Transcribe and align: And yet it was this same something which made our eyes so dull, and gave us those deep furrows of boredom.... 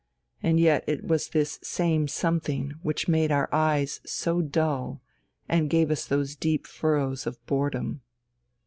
And 0.41 0.59
yet 0.59 0.83
it 0.87 1.03
was 1.07 1.29
this 1.29 1.59
same 1.61 2.07
something 2.07 2.71
which 2.81 3.07
made 3.07 3.31
our 3.31 3.47
eyes 3.53 4.01
so 4.03 4.41
dull, 4.41 4.99
and 5.47 5.69
gave 5.69 5.91
us 5.91 6.07
those 6.07 6.35
deep 6.35 6.65
furrows 6.65 7.27
of 7.27 7.37
boredom.... 7.45 8.01